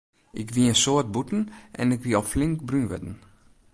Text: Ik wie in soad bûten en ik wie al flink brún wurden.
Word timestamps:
Ik 0.41 0.47
wie 0.53 0.67
in 0.71 0.81
soad 0.83 1.07
bûten 1.13 1.41
en 1.81 1.87
ik 1.95 2.01
wie 2.03 2.15
al 2.19 2.27
flink 2.33 2.57
brún 2.67 2.87
wurden. 2.89 3.15